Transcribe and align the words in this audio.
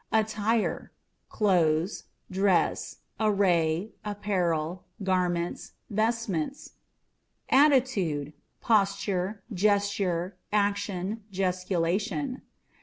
Attires 0.11 0.85
â€" 0.85 0.89
clothes, 1.29 2.05
dress, 2.31 3.01
array, 3.19 3.91
apparel, 4.03 4.83
garments, 5.03 5.73
vestments. 5.91 6.71
Attitude 7.51 8.29
â€" 8.29 8.33
posture, 8.61 9.43
gesture, 9.53 10.37
action, 10.51 11.23
gesticulation. 11.31 12.41